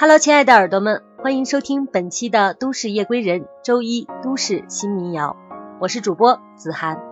[0.00, 5.36] Hello，亲爱的耳朵们，欢迎收听本期的《都市夜归人》周一都市新民谣，
[5.80, 7.02] 我是主播子涵。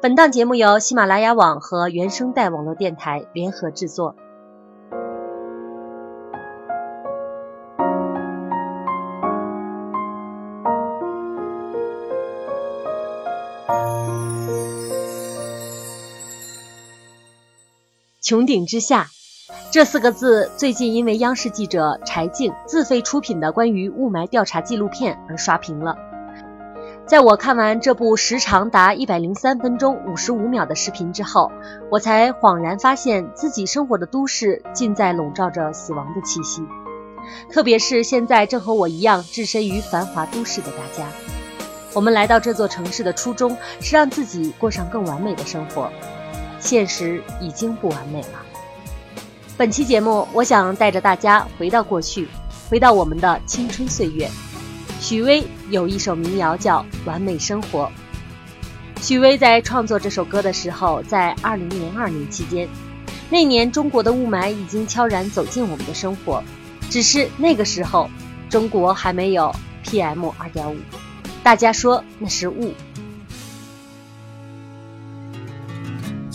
[0.00, 4.16] 本档节目由喜马拉雅网和原声带网络电台联合制作。
[18.22, 19.08] 穹顶之下。
[19.74, 25.96] 这四个字最近因为央视记者柴静自费出品的关于雾霾调查纪录片而刷屏了。
[27.08, 31.50] 在我看完这部时长达一百零三分钟五十五秒的视频之后，
[31.90, 36.62] 我才恍然发现自己生活的都市尽在笼罩着死亡的气息。
[37.50, 41.08] 特别是现在正和我一样置身于繁华都市的大家，
[41.92, 45.90] 我们来到这座城市的初衷是让自己过上更完美的生活，
[46.60, 48.53] 现实已经不完美了。
[49.56, 52.26] 本期节目，我想带着大家回到过去，
[52.68, 54.28] 回到我们的青春岁月。
[55.00, 57.88] 许巍有一首民谣叫《完美生活》。
[59.00, 62.68] 许巍在创作这首歌的时候，在二零零二年期间，
[63.30, 66.42] 那年中国的雾霾已经悄然走进我们的生活，
[66.90, 68.10] 只是那个时候，
[68.50, 70.76] 中国还没有 PM 二点五，
[71.44, 72.74] 大家说那是雾。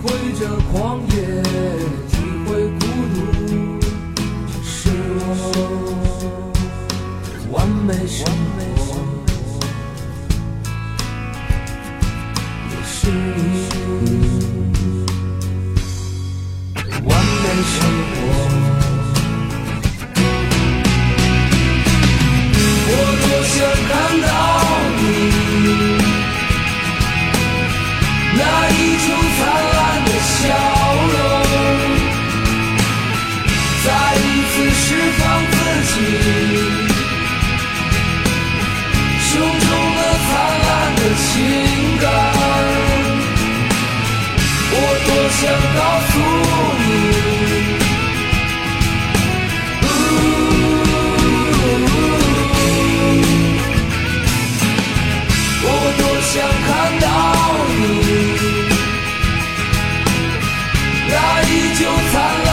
[0.00, 0.06] 会
[0.38, 1.12] 这狂野，
[2.08, 2.14] 体
[2.46, 2.80] 会孤
[3.14, 3.18] 独，
[4.62, 4.90] 是
[5.28, 5.32] 我
[7.50, 8.24] 完美生
[8.76, 8.78] 活，
[12.70, 13.56] 也是你
[17.04, 17.10] 完
[17.42, 17.76] 美生
[18.14, 18.16] 活。
[22.90, 23.56] 我多想
[23.88, 24.26] 看到
[61.78, 62.47] 就在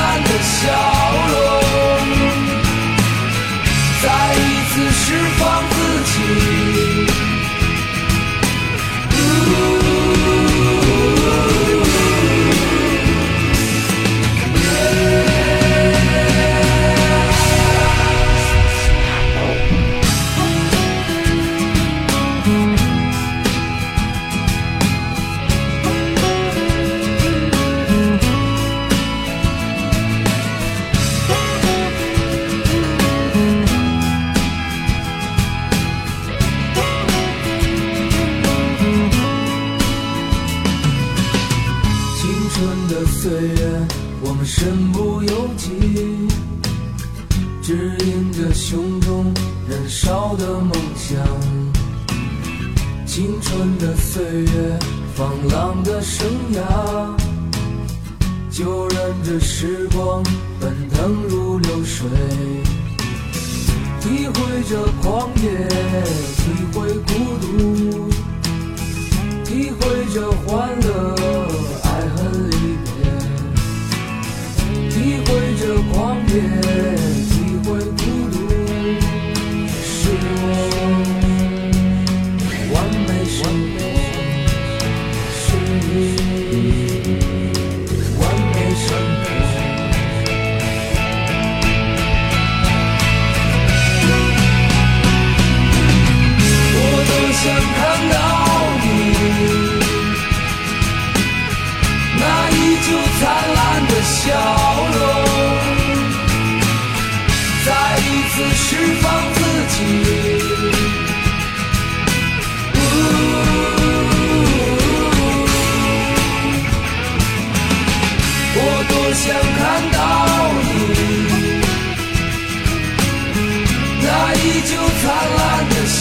[65.15, 65.74] 荒野。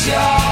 [0.06, 0.43] 烂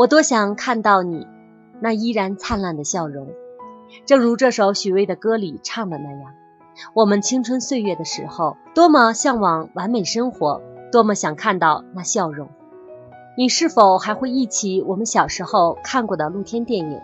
[0.00, 1.26] 我多想看到你
[1.78, 3.28] 那依然灿烂的笑容，
[4.06, 6.32] 正如这首许巍的歌里唱的那样。
[6.94, 12.48] 我们青春岁月的时候，多么向往完美生活，多么想看到那笑容。
[13.36, 16.98] 你是否还会忆起我们小时候看过的露天电影？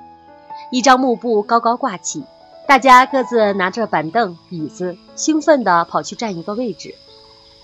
[0.70, 2.25] 一张幕布高高挂起，
[2.66, 6.94] 大家各自拿着板凳、椅子，兴奋地跑去占一个位置。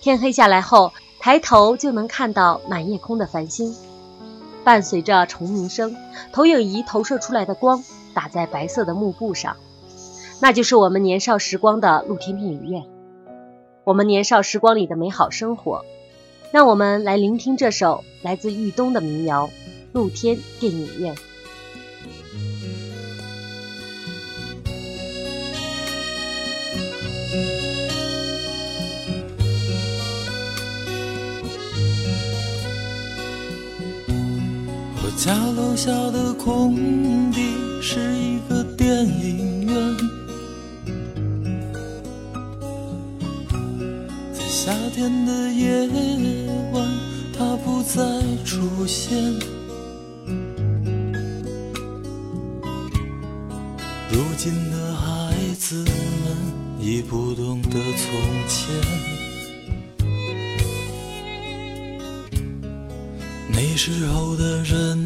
[0.02, 3.75] 天黑下来后，抬头就能看到满夜空的繁星。
[4.64, 5.97] 伴随着虫鸣声，
[6.32, 7.82] 投影仪投射出来的光
[8.14, 9.56] 打在白色的幕布上，
[10.41, 12.85] 那就是我们年少时光的露天电影院，
[13.85, 15.85] 我们年少时光里的美好生活。
[16.50, 19.47] 让我们来聆听这首来自豫东的民谣
[19.93, 21.14] 《露天电影院》。
[35.17, 39.97] 家楼下的空地是一个电影院，
[44.32, 45.87] 在夏天的夜
[46.73, 46.88] 晚，
[47.38, 48.03] 它不再
[48.44, 49.17] 出现。
[54.11, 55.87] 如今的孩子们
[56.81, 58.11] 已不懂得从
[58.49, 59.21] 前。
[63.52, 64.96] 那时候的人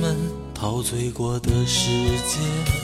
[0.00, 0.16] 们
[0.52, 1.88] 陶醉过的世
[2.28, 2.83] 界。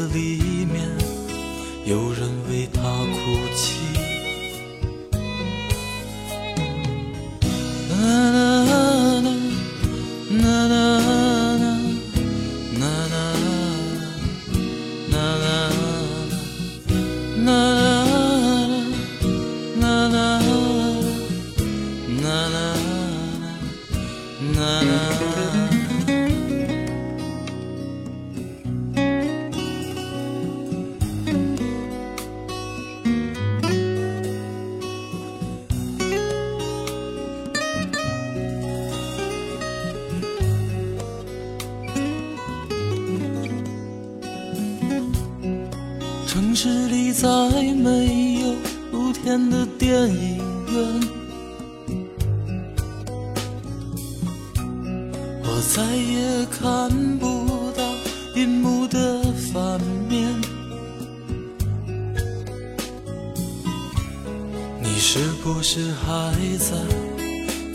[65.13, 66.73] 是不是还在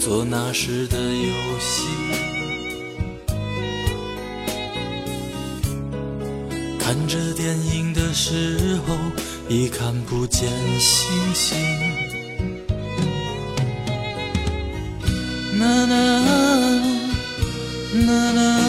[0.01, 1.87] 做那时的游戏？
[6.81, 8.97] 看着电影的时候，
[9.51, 10.49] 已看不见
[10.81, 11.59] 星星。
[15.59, 15.95] 啦啦
[18.07, 18.66] 啦啦。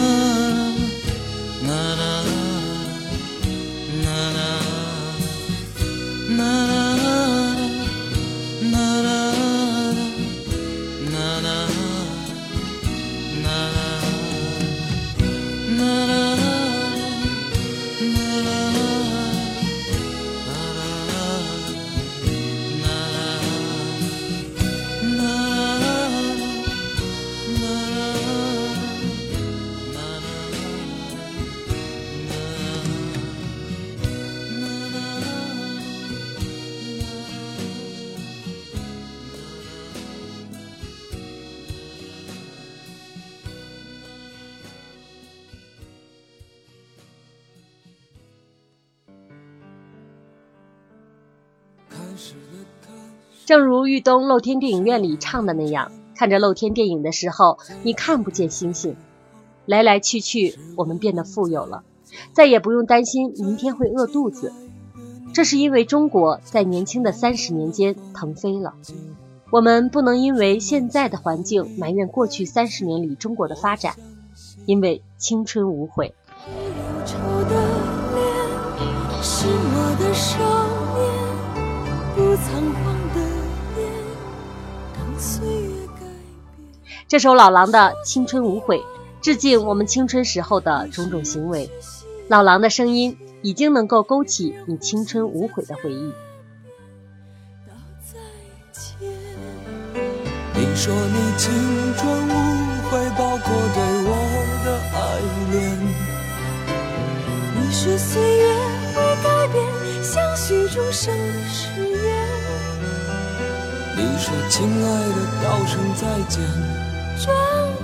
[53.48, 58.94] 正如玉东露天电影院里唱的那样，看着露天电影的时候，你看不见星星。
[59.64, 61.82] 来来去去，我们变得富有了，
[62.34, 64.52] 再也不用担心明天会饿肚子。
[65.32, 68.74] 这是因为中国在年轻的三十年间腾飞了。
[69.50, 73.94] 我们不能因为现在的环境埋怨过去三十年里中国的发展，
[74.66, 76.14] 因为青春无悔。
[87.08, 88.80] 这首老狼的《青春无悔》，
[89.22, 91.70] 致敬我们青春时候的种种行为。
[92.28, 96.12] 老狼的声音已经能够勾起你青春无悔的回忆。
[100.52, 101.50] 你说你青
[101.96, 102.32] 春无
[102.90, 104.10] 悔，包括对我
[104.66, 104.98] 的爱
[105.50, 105.56] 恋。
[107.56, 108.54] 你说岁月
[108.94, 109.64] 会改变
[110.04, 111.16] 相许终生
[111.48, 112.28] 誓言。
[113.96, 116.44] 你说亲爱的，道声再见。
[117.24, 117.34] 转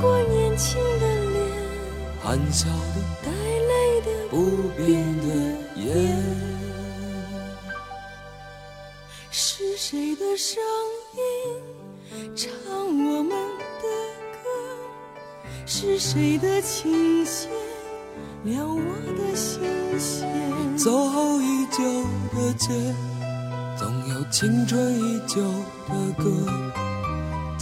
[0.01, 1.47] 过年轻的脸，
[2.23, 4.87] 含笑的，带泪的，不变
[5.21, 5.27] 的
[5.77, 5.85] 眼。
[9.31, 10.63] 是谁的声
[11.17, 11.21] 音
[12.37, 12.49] 唱
[12.87, 13.87] 我们的
[14.33, 14.45] 歌？
[15.67, 17.51] 是谁的琴弦
[18.45, 18.79] 撩我
[19.19, 19.61] 的心
[19.99, 20.79] 弦？
[20.79, 21.83] 走后已久
[22.33, 22.69] 的街，
[23.77, 25.43] 总有青春依旧
[25.89, 26.84] 的歌。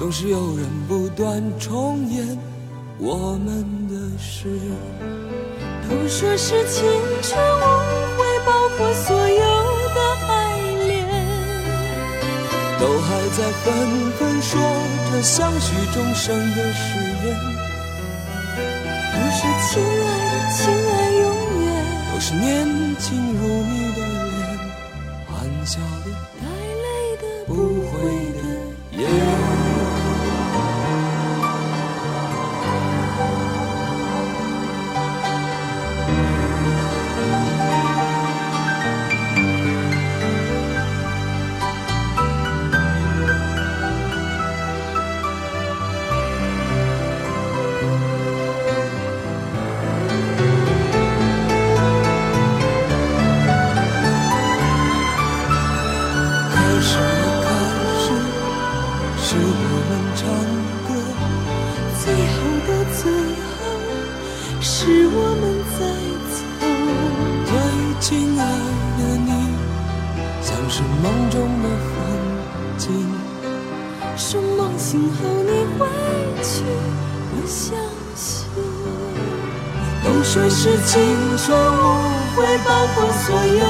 [0.02, 2.36] 总是有人不断重演
[2.98, 4.48] 我们的事，
[5.88, 6.82] 都说是青
[7.22, 7.62] 春无
[8.18, 9.44] 悔，包括所有
[9.94, 11.06] 的爱恋，
[12.80, 14.60] 都还在纷纷说
[15.12, 17.38] 着相许终生的誓言。
[19.14, 19.40] 都说
[19.70, 20.04] 亲爱
[20.34, 21.24] 的，亲爱永
[21.62, 21.70] 远，
[22.12, 22.66] 都是年
[22.98, 24.58] 轻如你的脸，
[25.28, 25.32] 含
[25.64, 26.42] 笑的，带
[26.82, 26.86] 泪
[27.22, 27.52] 的，不
[27.86, 27.94] 悔
[28.32, 28.42] 的
[74.82, 75.86] 醒后你回
[76.42, 76.64] 去，
[77.30, 77.78] 我相
[78.16, 78.50] 信。
[80.02, 80.10] 都。
[80.24, 80.92] 说是青
[81.36, 81.84] 春无
[82.34, 83.64] 悔，包括所有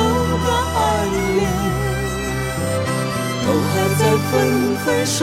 [0.45, 0.79] 的爱
[1.13, 1.41] 恋，
[3.45, 4.01] 都还在
[4.31, 4.33] 纷
[4.85, 5.17] 纷说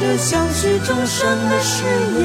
[0.00, 1.16] 着相许终生
[1.48, 1.72] 的誓
[2.18, 2.20] 言。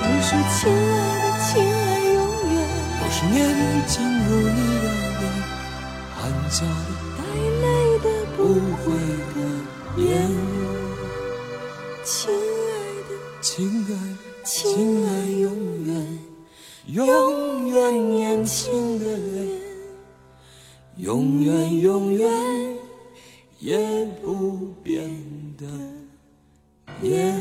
[0.00, 1.76] 都说亲爱的，亲爱
[2.12, 2.16] 永
[2.52, 2.56] 远，
[3.00, 3.34] 都是年
[3.86, 3.92] 轻
[4.28, 4.58] 如你
[21.04, 22.30] 永远永远
[23.58, 25.06] 也不变
[25.58, 25.66] 的
[27.02, 27.38] 眼。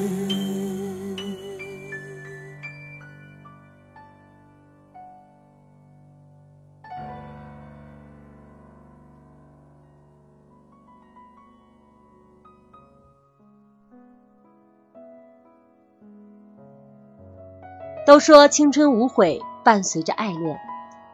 [18.06, 20.60] 都说青春无悔，伴随着爱恋，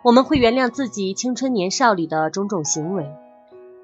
[0.01, 3.09] 我们会原谅自己青春年少里的种种行为。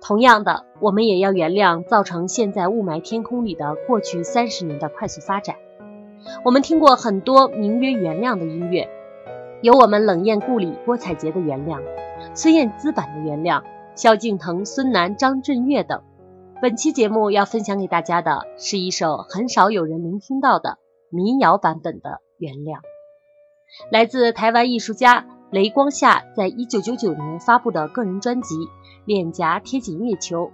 [0.01, 5.55] 同样的，我们也要原谅造成现在雾霾天空里的过去三十年的快速发展。
[6.43, 8.87] 我们听过很多名曰原谅的音乐，
[9.61, 11.81] 有我们冷艳故里郭采洁的原谅，
[12.33, 13.63] 孙燕姿版的原谅，
[13.95, 16.01] 萧敬腾、孙楠、张震岳等。
[16.61, 20.77] 本期节目要分享给大家的是一首很少有人聆听到的
[21.09, 22.79] 民谣版本的原谅。
[23.91, 25.25] 来自台湾艺术家
[25.55, 28.55] 雷光夏在一九九九年发布的个人专辑
[29.05, 30.47] 《脸颊贴紧月球》，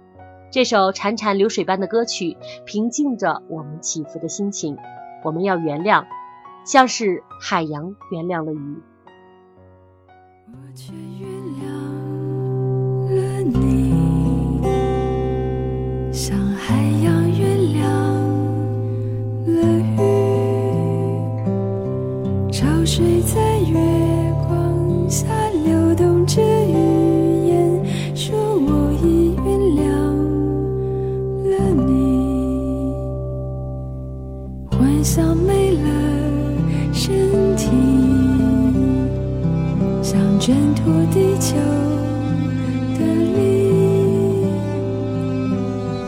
[0.52, 4.78] 这首潺潺流水般的歌曲，平静着我们起伏的心情。
[5.24, 6.04] 我们要原谅，
[6.64, 8.80] 像是海洋原谅了鱼。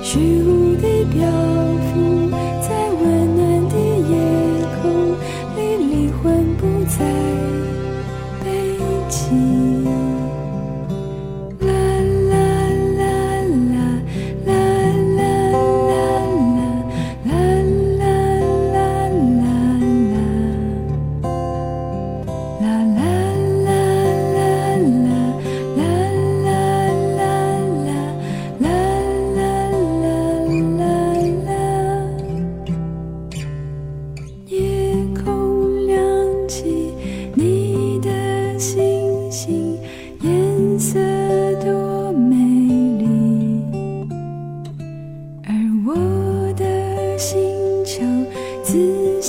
[0.05, 1.27] 虚无地漂
[1.89, 2.29] 浮
[2.61, 2.69] 在
[3.01, 4.13] 温暖的夜
[4.83, 5.17] 空
[5.57, 7.34] 你，灵魂不再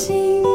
[0.05, 0.54] 心。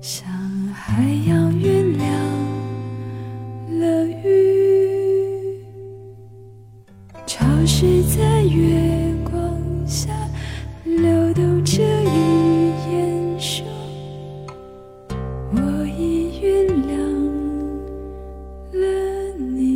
[0.00, 0.28] 像
[0.72, 2.02] 海洋，原谅
[3.80, 5.60] 了雨。
[7.26, 10.10] 潮湿在月光下
[10.84, 13.66] 流动着，语言说
[15.52, 15.58] 我
[15.98, 16.96] 已原谅
[18.72, 19.66] 了你。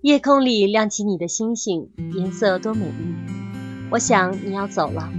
[0.00, 3.19] 夜空里亮起你的星星，颜色多美丽。
[3.90, 5.10] 我想你要走了，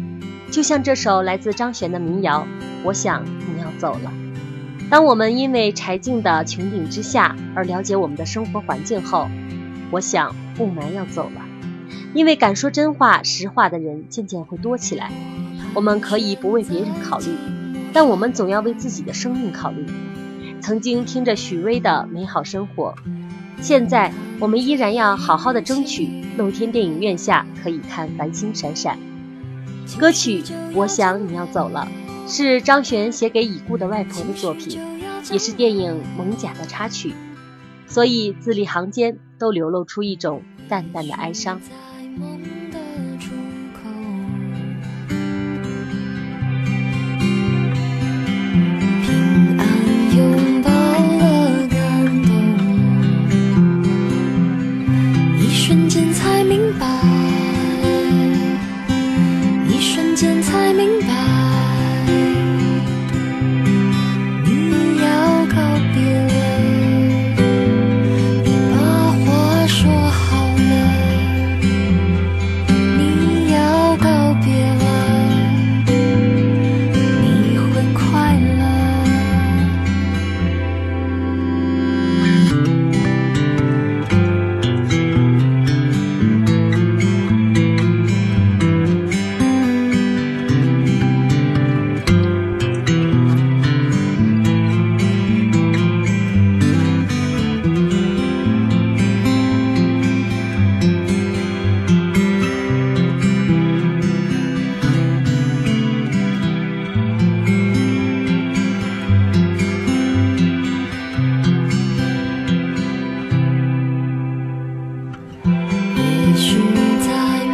[0.50, 2.48] 就像这首来自张悬的民谣。
[2.84, 4.12] 我想你要走了。
[4.90, 9.28] 当我们因为柴静的穹顶之下而了解我们的生活环境后，
[9.92, 11.42] 我想雾霾要走了。
[12.14, 15.12] 因为敢说真话、实话的人渐渐会多起来。
[15.74, 17.28] 我们可以不为别人考虑，
[17.92, 19.86] 但我们总要为自己的生命考虑。
[20.62, 22.96] 曾经听着许巍的美好生活。
[23.62, 28.98] 现在我们依然要好好的争取露天电影院下可以看繁星闪闪。
[30.00, 30.42] 歌曲
[30.74, 31.88] 《我想你要走了》
[32.32, 34.80] 是张悬写给已故的外婆的作品，
[35.32, 37.14] 也是电影《蒙甲》的插曲，
[37.88, 41.62] 所以字里行间都流露出一种淡淡的哀伤。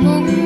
[0.07, 0.36] fogo.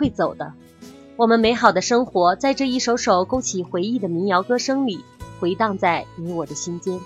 [0.00, 0.54] 会走的，
[1.16, 5.04] 我们美好的生活在这一首首勾起回忆的民谣歌声里
[5.38, 6.98] 回荡在你我的心间。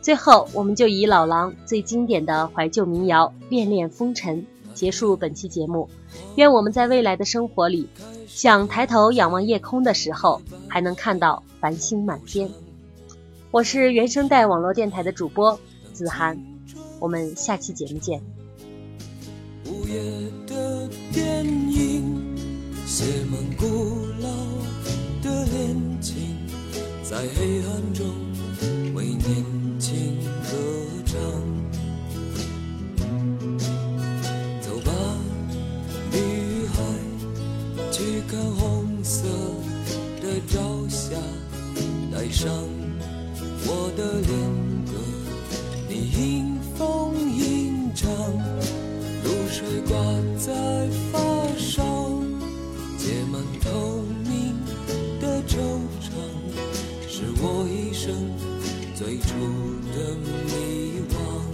[0.00, 4.42] 最后，我们就以老狼最经典的怀旧民谣《恋恋风尘》
[4.74, 5.88] 结束本期节目。
[6.36, 7.88] 愿我们在未来的生活里，
[8.28, 12.48] 想抬头仰望夜空的时候，还能看到繁星满天。
[13.50, 15.58] 我是原声带网络电台的主播
[15.92, 16.38] 子涵，
[17.00, 18.22] 我们下期节目见。
[19.66, 19.98] 午夜
[20.46, 21.83] 的电影
[22.96, 24.28] 写满古老
[25.20, 26.14] 的恋情，
[27.02, 28.06] 在黑暗中
[28.94, 30.56] 为年轻歌
[31.04, 31.18] 唱。
[34.60, 34.92] 走吧，
[36.12, 36.84] 女孩，
[37.90, 39.26] 去看红色
[40.22, 41.16] 的朝霞，
[42.12, 42.48] 带上
[43.66, 44.38] 我的恋
[44.86, 44.92] 歌，
[45.88, 48.08] 你迎风吟唱。
[49.24, 49.98] 露水挂
[50.38, 50.52] 在
[51.10, 51.18] 发
[51.58, 51.82] 梢，
[53.04, 54.56] 写满透明
[55.20, 55.58] 的惆
[56.00, 56.08] 怅，
[57.06, 58.32] 是我一生
[58.94, 59.28] 最初
[59.92, 61.53] 的迷惘。